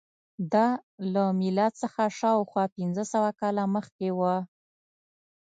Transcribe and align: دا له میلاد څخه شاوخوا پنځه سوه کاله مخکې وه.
دا 0.53 0.67
له 1.13 1.23
میلاد 1.41 1.73
څخه 1.81 2.03
شاوخوا 2.19 2.63
پنځه 2.77 3.03
سوه 3.13 3.29
کاله 3.39 3.63
مخکې 3.75 4.09
وه. 4.19 4.35